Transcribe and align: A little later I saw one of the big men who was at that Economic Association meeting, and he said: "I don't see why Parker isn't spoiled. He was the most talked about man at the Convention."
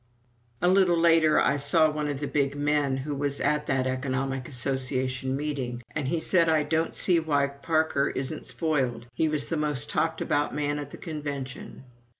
A 0.63 0.67
little 0.67 0.97
later 0.97 1.39
I 1.39 1.57
saw 1.57 1.91
one 1.91 2.07
of 2.09 2.19
the 2.19 2.27
big 2.27 2.55
men 2.55 2.97
who 2.97 3.13
was 3.13 3.39
at 3.39 3.67
that 3.67 3.85
Economic 3.85 4.49
Association 4.49 5.35
meeting, 5.37 5.83
and 5.91 6.07
he 6.07 6.19
said: 6.19 6.49
"I 6.49 6.63
don't 6.63 6.95
see 6.95 7.19
why 7.19 7.45
Parker 7.45 8.09
isn't 8.09 8.47
spoiled. 8.47 9.05
He 9.13 9.27
was 9.27 9.45
the 9.45 9.57
most 9.57 9.91
talked 9.91 10.19
about 10.19 10.55
man 10.55 10.79
at 10.79 10.89
the 10.89 10.97
Convention." 10.97 11.83